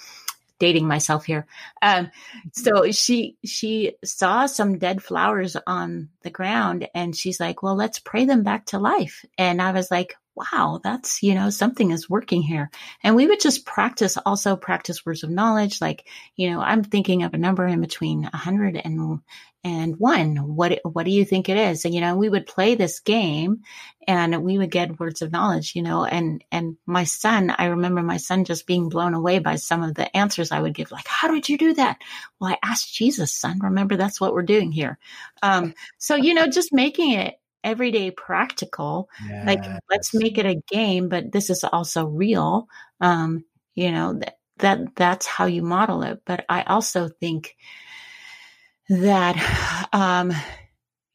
[0.60, 1.48] Dating myself here.
[1.82, 2.12] Um,
[2.52, 7.98] so she she saw some dead flowers on the ground, and she's like, "Well, let's
[7.98, 12.10] pray them back to life." And I was like, wow, that's, you know, something is
[12.10, 12.70] working here.
[13.04, 15.82] And we would just practice, also practice words of knowledge.
[15.82, 19.20] Like, you know, I'm thinking of a number in between 100 and,
[19.64, 20.38] and one.
[20.38, 21.84] What, what do you think it is?
[21.84, 23.64] And, you know, we would play this game
[24.08, 28.02] and we would get words of knowledge, you know, and, and my son, I remember
[28.02, 30.92] my son just being blown away by some of the answers I would give.
[30.92, 32.02] Like, how did you do that?
[32.40, 33.60] Well, I asked Jesus, son.
[33.62, 34.98] Remember, that's what we're doing here.
[35.44, 39.46] Um, so, you know, just making it everyday practical yes.
[39.46, 42.68] like let's make it a game but this is also real
[43.00, 43.44] um
[43.76, 47.56] you know that that that's how you model it but i also think
[48.90, 50.34] that um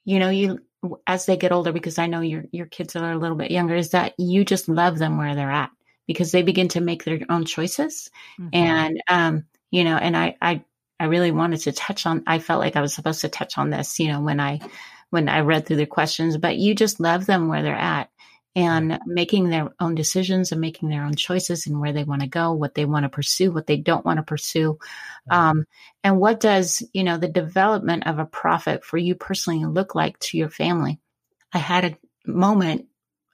[0.04, 0.58] you know you
[1.06, 3.74] as they get older because i know your your kids are a little bit younger
[3.74, 5.70] is that you just love them where they're at
[6.06, 8.48] because they begin to make their own choices mm-hmm.
[8.52, 10.62] and um you know and i i
[11.00, 13.70] i really wanted to touch on i felt like i was supposed to touch on
[13.70, 14.60] this you know when i
[15.10, 18.10] when I read through the questions, but you just love them where they're at
[18.56, 22.26] and making their own decisions and making their own choices and where they want to
[22.26, 24.78] go, what they want to pursue, what they don't want to pursue.
[25.30, 25.66] Um,
[26.02, 30.18] and what does, you know, the development of a prophet for you personally look like
[30.20, 30.98] to your family?
[31.52, 32.86] I had a moment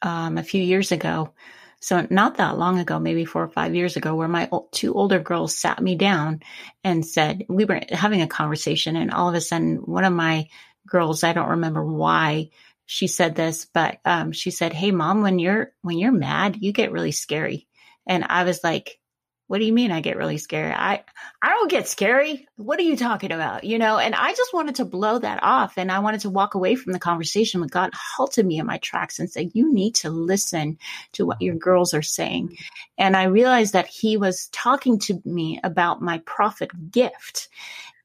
[0.02, 1.32] um, a few years ago.
[1.80, 5.20] So not that long ago, maybe four or five years ago, where my two older
[5.20, 6.40] girls sat me down
[6.82, 10.48] and said, we were having a conversation and all of a sudden one of my
[10.92, 12.50] girls, I don't remember why
[12.86, 16.72] she said this, but um, she said, Hey mom, when you're, when you're mad, you
[16.72, 17.68] get really scary.
[18.06, 19.00] And I was like,
[19.48, 20.72] what do you mean I get really scary?
[20.72, 21.04] I
[21.42, 22.48] I don't get scary.
[22.56, 23.64] What are you talking about?
[23.64, 26.54] You know, and I just wanted to blow that off and I wanted to walk
[26.54, 29.96] away from the conversation But God halted me in my tracks and said, "You need
[29.96, 30.78] to listen
[31.12, 32.56] to what your girls are saying."
[32.96, 37.50] And I realized that he was talking to me about my prophet gift.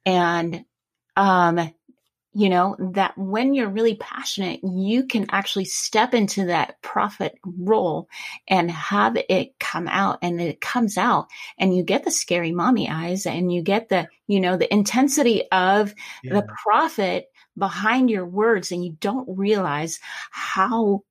[0.06, 0.65] And
[1.15, 1.71] um
[2.38, 8.08] you know, that when you're really passionate, you can actually step into that prophet role
[8.47, 12.88] and have it come out and it comes out and you get the scary mommy
[12.91, 16.36] eyes and you get the, you know, the intensity of yeah.
[16.36, 17.26] the prophet
[17.58, 21.02] behind your words and you don't realize how,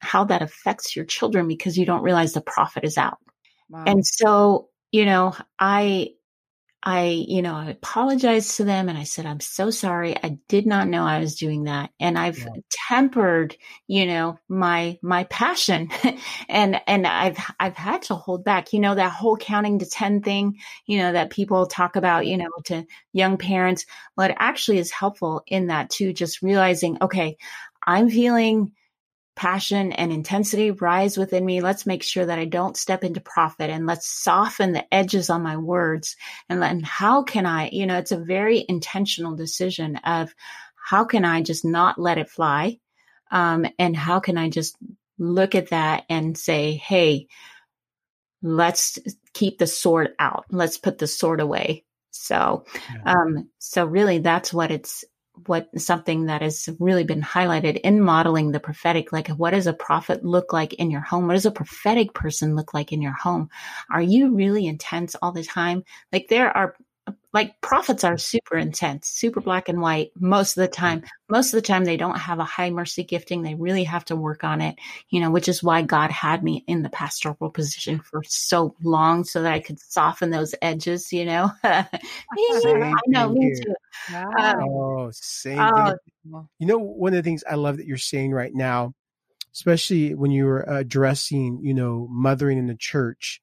[0.00, 3.16] how that affects your children because you don't realize the prophet is out.
[3.70, 3.84] Wow.
[3.86, 6.15] And so, you know, I,
[6.88, 10.16] I, you know, I apologized to them and I said, I'm so sorry.
[10.22, 11.90] I did not know I was doing that.
[11.98, 12.46] And I've yeah.
[12.88, 13.56] tempered,
[13.88, 15.90] you know, my, my passion
[16.48, 20.22] and, and I've, I've had to hold back, you know, that whole counting to 10
[20.22, 23.84] thing, you know, that people talk about, you know, to young parents.
[24.16, 27.36] Well, it actually is helpful in that too, just realizing, okay,
[27.84, 28.70] I'm feeling,
[29.36, 31.60] passion and intensity rise within me.
[31.60, 35.42] Let's make sure that I don't step into prophet and let's soften the edges on
[35.42, 36.16] my words.
[36.48, 40.34] And then how can I, you know, it's a very intentional decision of
[40.74, 42.80] how can I just not let it fly?
[43.30, 44.76] Um, and how can I just
[45.18, 47.28] look at that and say, Hey,
[48.42, 48.98] let's
[49.34, 50.46] keep the sword out.
[50.50, 51.84] Let's put the sword away.
[52.10, 52.64] So,
[53.04, 55.04] um, so really that's what it's,
[55.46, 59.72] what something that has really been highlighted in modeling the prophetic like what does a
[59.72, 61.26] prophet look like in your home?
[61.26, 63.48] What does a prophetic person look like in your home?
[63.90, 65.84] Are you really intense all the time?
[66.12, 66.76] Like there are
[67.36, 71.04] like prophets are super intense, super black and white most of the time.
[71.28, 73.42] Most of the time they don't have a high mercy gifting.
[73.42, 74.76] They really have to work on it,
[75.10, 79.22] you know, which is why God had me in the pastoral position for so long
[79.24, 81.50] so that I could soften those edges, you know.
[81.62, 83.74] I know, me too.
[84.16, 85.92] Um, oh, same uh,
[86.58, 88.94] You know, one of the things I love that you're saying right now,
[89.52, 93.42] especially when you were addressing, you know, mothering in the church,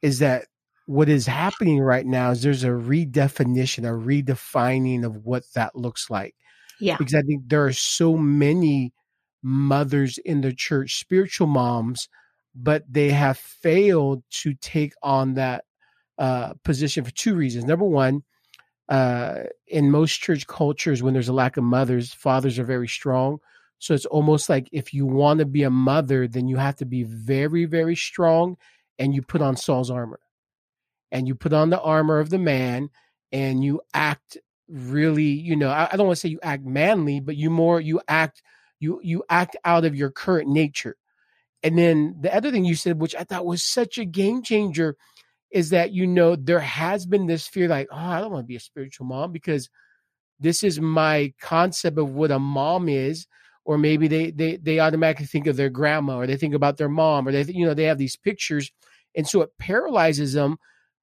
[0.00, 0.46] is that
[0.88, 6.08] what is happening right now is there's a redefinition, a redefining of what that looks
[6.08, 6.34] like.
[6.80, 6.96] Yeah.
[6.96, 8.94] Because I think there are so many
[9.42, 12.08] mothers in the church, spiritual moms,
[12.54, 15.64] but they have failed to take on that
[16.16, 17.66] uh, position for two reasons.
[17.66, 18.22] Number one,
[18.88, 23.40] uh, in most church cultures, when there's a lack of mothers, fathers are very strong.
[23.78, 26.86] So it's almost like if you want to be a mother, then you have to
[26.86, 28.56] be very, very strong
[28.98, 30.20] and you put on Saul's armor
[31.10, 32.90] and you put on the armor of the man
[33.32, 34.36] and you act
[34.68, 37.80] really you know I, I don't want to say you act manly but you more
[37.80, 38.42] you act
[38.80, 40.96] you you act out of your current nature.
[41.62, 44.96] And then the other thing you said which i thought was such a game changer
[45.50, 48.48] is that you know there has been this fear like oh i don't want to
[48.48, 49.68] be a spiritual mom because
[50.38, 53.26] this is my concept of what a mom is
[53.64, 56.88] or maybe they they they automatically think of their grandma or they think about their
[56.88, 58.70] mom or they you know they have these pictures
[59.16, 60.58] and so it paralyzes them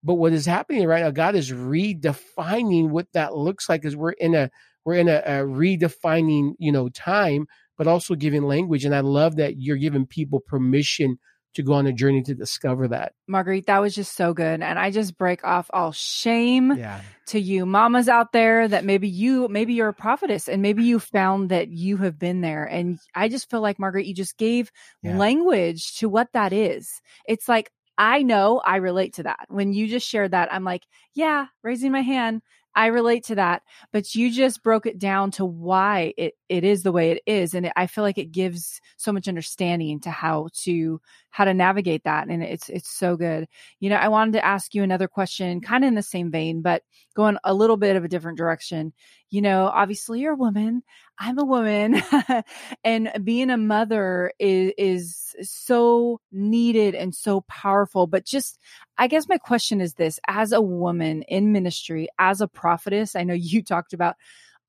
[0.06, 4.12] but what is happening right now, God is redefining what that looks like as we're
[4.12, 4.52] in a
[4.86, 8.86] we're in a, a redefining, you know, time, but also giving language.
[8.86, 11.18] And I love that you're giving people permission
[11.56, 13.14] to go on a journey to discover that.
[13.28, 14.62] Margriet, that was just so good.
[14.62, 17.02] And I just break off all shame yeah.
[17.28, 21.00] to you mamas out there that maybe you, maybe you're a prophetess and maybe you
[21.00, 22.66] found that you have been there.
[22.66, 24.70] And I just feel like, Margriet, you just gave
[25.02, 25.18] yeah.
[25.18, 27.02] language to what that is.
[27.26, 29.46] It's like, I know I relate to that.
[29.50, 32.42] When you just shared that, I'm like, yeah, raising my hand.
[32.76, 33.62] I relate to that,
[33.94, 37.54] but you just broke it down to why it, it is the way it is.
[37.54, 41.54] And it, I feel like it gives so much understanding to how to, how to
[41.54, 42.28] navigate that.
[42.28, 43.48] And it's, it's so good.
[43.80, 46.62] You know, I wanted to ask you another question kind of in the same vein,
[46.62, 46.84] but
[47.16, 48.94] going a little bit of a different direction.
[49.30, 50.84] You know, obviously you're a woman.
[51.18, 52.02] I'm a woman
[52.84, 58.08] and being a mother is, is so needed and so powerful.
[58.08, 58.60] But just,
[58.98, 63.24] I guess my question is this as a woman in ministry, as a prophetess, I
[63.24, 64.16] know you talked about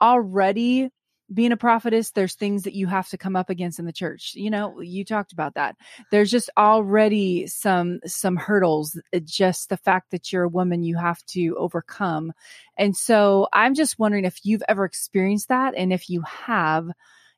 [0.00, 0.90] already
[1.32, 4.32] being a prophetess, there's things that you have to come up against in the church.
[4.34, 5.76] You know, you talked about that.
[6.10, 9.00] There's just already some some hurdles.
[9.14, 12.32] Uh, just the fact that you're a woman, you have to overcome.
[12.78, 16.88] And so I'm just wondering if you've ever experienced that, and if you have,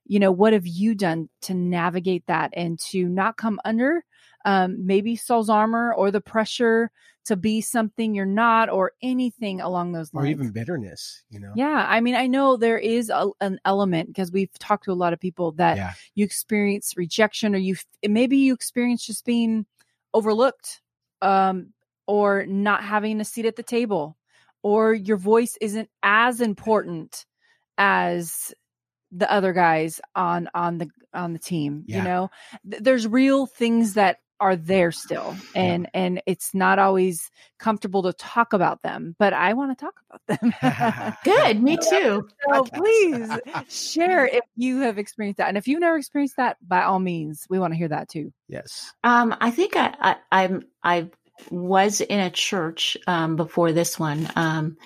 [0.08, 4.02] you know, what have you done to navigate that and to not come under
[4.44, 6.90] um, maybe Saul's armor or the pressure
[7.26, 10.26] to be something you're not or anything along those lines.
[10.26, 11.52] Or even bitterness, you know?
[11.54, 11.84] Yeah.
[11.86, 15.12] I mean, I know there is a, an element because we've talked to a lot
[15.12, 15.92] of people that yeah.
[16.14, 19.66] you experience rejection or you maybe you experience just being
[20.14, 20.80] overlooked
[21.20, 21.74] um,
[22.06, 24.16] or not having a seat at the table
[24.62, 27.26] or your voice isn't as important
[27.76, 28.54] as
[29.12, 31.98] the other guys on on the on the team yeah.
[31.98, 32.30] you know?
[32.70, 36.00] Th- there's real things that are there still and yeah.
[36.00, 40.40] and it's not always comfortable to talk about them but i want to talk about
[40.40, 41.14] them.
[41.24, 42.28] Good me too.
[42.48, 43.30] so please
[43.68, 47.46] share if you have experienced that and if you've never experienced that by all means
[47.50, 48.32] we want to hear that too.
[48.46, 48.92] Yes.
[49.02, 51.10] Um i think i, I i'm i
[51.50, 54.76] was in a church um before this one um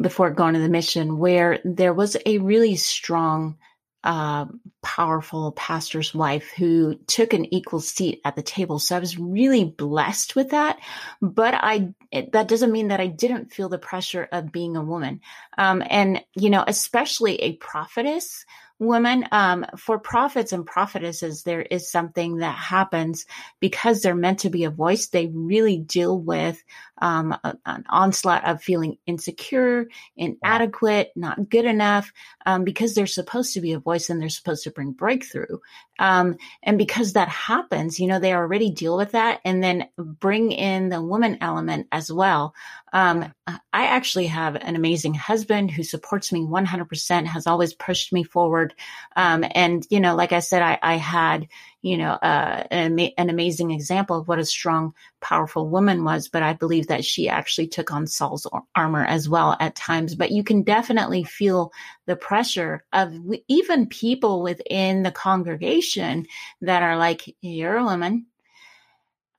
[0.00, 3.56] before going to the mission where there was a really strong
[4.04, 4.46] uh,
[4.82, 8.78] powerful pastor's wife who took an equal seat at the table.
[8.78, 10.78] So I was really blessed with that.
[11.20, 14.82] But I, it, that doesn't mean that I didn't feel the pressure of being a
[14.82, 15.20] woman.
[15.56, 18.44] Um, and, you know, especially a prophetess,
[18.82, 23.26] women um, for prophets and prophetesses there is something that happens
[23.60, 25.08] because they're meant to be a voice.
[25.08, 26.62] They really deal with
[26.98, 32.12] um, a, an onslaught of feeling insecure inadequate not good enough
[32.46, 35.58] um, because they're supposed to be a voice and they're supposed to bring breakthrough
[35.98, 40.52] um, and because that happens you know they already deal with that and then bring
[40.52, 42.54] in the woman element as well
[42.92, 48.22] um, I actually have an amazing husband who supports me 100%, has always pushed me
[48.22, 48.74] forward.
[49.16, 51.48] Um, and, you know, like I said, I, I had,
[51.82, 56.28] you know, uh, an, an, amazing example of what a strong, powerful woman was.
[56.28, 60.14] But I believe that she actually took on Saul's armor as well at times.
[60.14, 61.72] But you can definitely feel
[62.06, 63.12] the pressure of
[63.48, 66.26] even people within the congregation
[66.60, 68.26] that are like, you're a woman.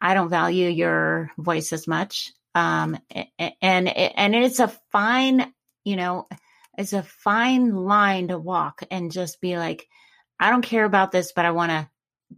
[0.02, 2.98] I don't value your voice as much um,
[3.62, 6.28] and, and it's a fine, you know,
[6.78, 9.88] it's a fine line to walk and just be like,
[10.40, 11.90] I don't care about this, but I want to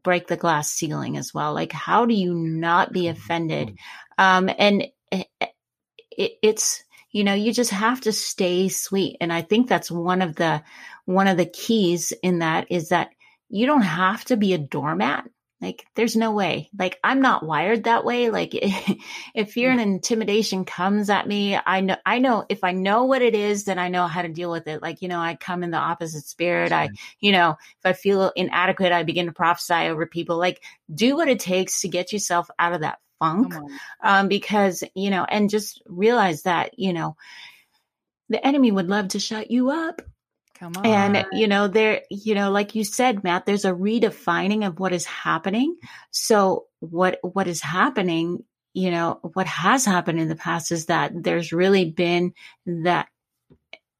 [0.04, 1.54] break the glass ceiling as well.
[1.54, 3.18] Like, how do you not be mm-hmm.
[3.18, 3.68] offended?
[3.70, 4.24] Mm-hmm.
[4.24, 5.28] Um, and it,
[6.12, 9.18] it, it's, you know, you just have to stay sweet.
[9.22, 10.64] And I think that's one of the,
[11.06, 13.10] one of the keys in that is that
[13.50, 15.30] you don't have to be a doormat.
[15.66, 16.70] Like, there's no way.
[16.78, 18.30] Like, I'm not wired that way.
[18.30, 18.52] Like,
[19.34, 23.24] if fear and intimidation comes at me, I know, I know if I know what
[23.24, 24.84] it is, then I know how to deal with it.
[24.84, 26.72] Like, you know, I come in the opposite spirit.
[26.72, 30.38] I, you know, if I feel inadequate, I begin to prophesy over people.
[30.38, 30.62] Like,
[30.94, 33.56] do what it takes to get yourself out of that funk.
[34.04, 37.18] Um, because, you know, and just realize that, you know,
[38.30, 40.04] the enemy would love to shut you up.
[40.60, 40.86] Come on.
[40.86, 44.94] And, you know, there, you know, like you said, Matt, there's a redefining of what
[44.94, 45.76] is happening.
[46.12, 48.44] So what, what is happening,
[48.74, 52.34] you know, what has happened in the past is that there's really been
[52.66, 53.08] that.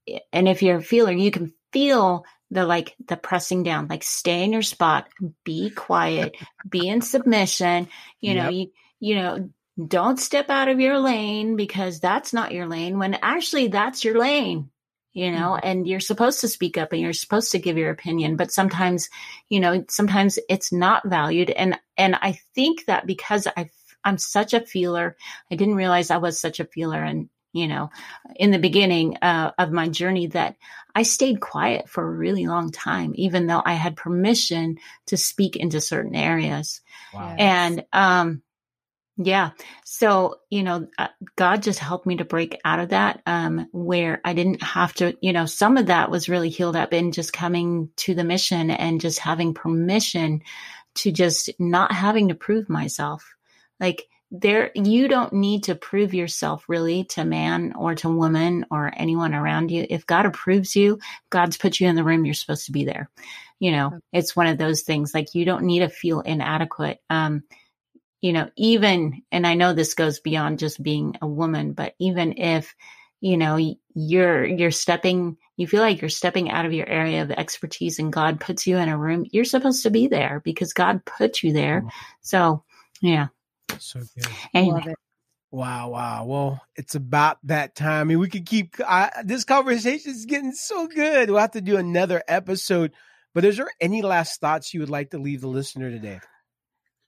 [0.08, 4.04] Eh, and if you're a feeler, you can feel the like the pressing down, like
[4.04, 5.10] stay in your spot,
[5.44, 6.38] be quiet,
[6.68, 7.90] be in submission,
[8.22, 8.44] you yep.
[8.44, 9.50] know, you, you know,
[9.86, 14.18] don't step out of your lane because that's not your lane when actually that's your
[14.18, 14.70] lane
[15.16, 15.66] you know, mm-hmm.
[15.66, 19.10] and you're supposed to speak up and you're supposed to give your opinion, but sometimes,
[19.48, 21.50] you know, sometimes it's not valued.
[21.50, 23.70] And, and I think that because I,
[24.04, 25.16] I'm such a feeler,
[25.50, 27.92] I didn't realize I was such a feeler and, you know,
[28.36, 30.58] in the beginning uh, of my journey that
[30.94, 35.56] I stayed quiet for a really long time, even though I had permission to speak
[35.56, 36.82] into certain areas.
[37.14, 37.36] Wow.
[37.40, 38.42] And, um,
[39.18, 39.52] yeah.
[39.86, 41.08] So, you know, uh,
[41.38, 45.16] God just helped me to break out of that, um, where I didn't have to,
[45.22, 48.72] you know, some of that was really healed up in just coming to the mission
[48.72, 50.42] and just having permission
[50.96, 53.36] to just not having to prove myself.
[53.80, 58.92] Like there, you don't need to prove yourself really to man or to woman or
[58.96, 59.86] anyone around you.
[59.90, 61.00] If God approves you,
[61.30, 63.10] God's put you in the room, you're supposed to be there.
[63.60, 67.00] You know, it's one of those things like you don't need to feel inadequate.
[67.10, 67.44] Um,
[68.22, 72.38] you know, even, and I know this goes beyond just being a woman, but even
[72.38, 72.76] if,
[73.22, 73.58] you know,
[73.94, 78.12] you're, you're stepping, you feel like you're stepping out of your area of expertise and
[78.12, 81.54] God puts you in a room, you're supposed to be there because God put you
[81.54, 81.82] there.
[81.82, 81.90] Mm-hmm.
[82.22, 82.64] So,
[83.02, 83.28] yeah.
[83.80, 84.28] So good.
[84.54, 84.96] Anyway.
[85.52, 86.26] Wow, wow.
[86.26, 88.02] Well, it's about that time.
[88.02, 91.30] I mean, we could keep I, this conversation is getting so good.
[91.30, 92.92] We'll have to do another episode.
[93.34, 96.20] But is there any last thoughts you would like to leave the listener today?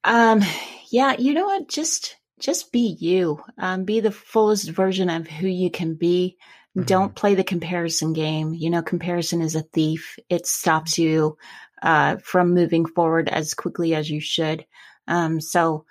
[0.04, 0.42] Um,
[0.90, 1.68] yeah, you know what?
[1.68, 3.42] Just just be you.
[3.58, 6.38] Um, be the fullest version of who you can be.
[6.78, 6.86] Mm-hmm.
[6.86, 8.54] Don't play the comparison game.
[8.54, 10.18] You know, comparison is a thief.
[10.30, 11.38] It stops you
[11.82, 14.66] uh, from moving forward as quickly as you should.
[15.08, 15.86] Um, so,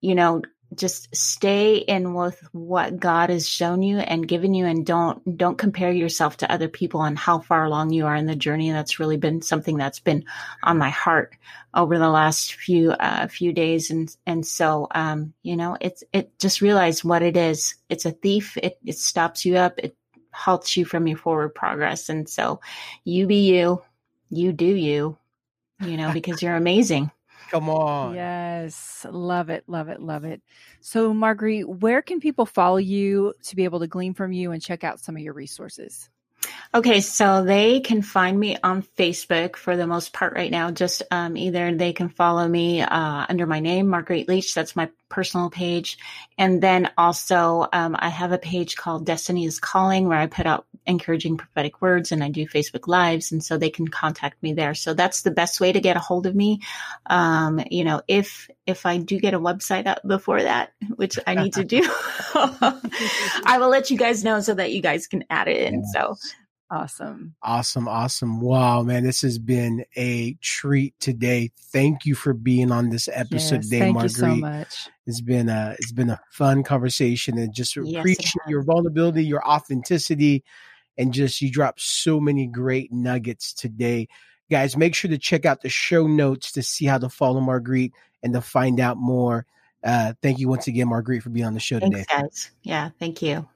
[0.00, 0.42] you know,
[0.74, 5.58] just stay in with what God has shown you and given you and don't don't
[5.58, 8.70] compare yourself to other people on how far along you are in the journey.
[8.70, 10.24] That's really been something that's been
[10.62, 11.36] on my heart
[11.72, 13.90] over the last few uh, few days.
[13.90, 17.76] And and so um you know it's it just realize what it is.
[17.88, 18.56] It's a thief.
[18.56, 19.78] It it stops you up.
[19.78, 19.96] It
[20.32, 22.08] halts you from your forward progress.
[22.08, 22.60] And so
[23.04, 23.82] you be you
[24.30, 25.16] you do you
[25.80, 27.10] you know because you're amazing
[27.50, 28.14] Come on.
[28.14, 29.06] Yes.
[29.08, 29.64] Love it.
[29.66, 30.00] Love it.
[30.00, 30.42] Love it.
[30.80, 34.62] So, Margriet, where can people follow you to be able to glean from you and
[34.62, 36.10] check out some of your resources?
[36.74, 40.70] Okay, so they can find me on Facebook for the most part right now.
[40.70, 44.54] Just um, either they can follow me uh, under my name, Margriet Leach.
[44.54, 45.98] That's my personal page.
[46.36, 50.46] And then also, um, I have a page called Destiny is Calling where I put
[50.46, 53.32] out encouraging prophetic words and I do Facebook Lives.
[53.32, 54.74] And so they can contact me there.
[54.74, 56.60] So that's the best way to get a hold of me.
[57.06, 61.34] Um, you know, if, if I do get a website up before that, which I
[61.36, 61.82] need to do,
[62.34, 65.84] I will let you guys know so that you guys can add it in.
[65.96, 66.16] So
[66.68, 67.36] Awesome.
[67.42, 67.86] Awesome.
[67.86, 68.40] Awesome.
[68.40, 69.04] Wow, man.
[69.04, 71.52] This has been a treat today.
[71.72, 74.16] Thank you for being on this episode yes, today, thank Margriet.
[74.16, 74.88] Thank you so much.
[75.06, 79.46] It's been a it's been a fun conversation and just yes, appreciate your vulnerability, your
[79.46, 80.42] authenticity,
[80.98, 84.08] and just you dropped so many great nuggets today.
[84.50, 87.92] Guys, make sure to check out the show notes to see how to follow Margriet
[88.24, 89.46] and to find out more.
[89.84, 92.06] Uh, thank you once again, Margriet, for being on the show Thanks, today.
[92.10, 92.50] Guys.
[92.62, 93.46] Yeah, thank you.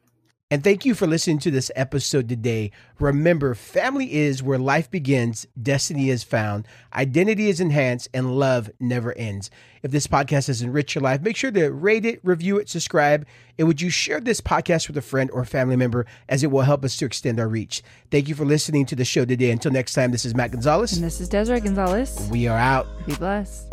[0.53, 2.73] And thank you for listening to this episode today.
[2.99, 9.17] Remember, family is where life begins, destiny is found, identity is enhanced, and love never
[9.17, 9.49] ends.
[9.85, 13.29] If this podcast has enriched your life, make sure to rate it, review it, subscribe,
[13.59, 16.63] and would you share this podcast with a friend or family member as it will
[16.63, 17.85] help us to extend our reach.
[18.11, 19.53] Thank you for listening to the show today.
[19.53, 20.95] Until next time, this is Matt Gonzales.
[20.95, 22.29] And this is Desiree Gonzales.
[22.29, 22.89] We are out.
[23.07, 23.73] Be blessed.